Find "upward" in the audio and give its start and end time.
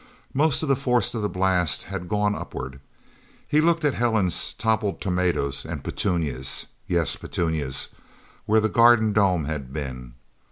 2.33-2.79